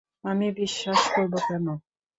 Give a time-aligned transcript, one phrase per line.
[0.23, 1.65] আমি বিশ্বাস করব কেন?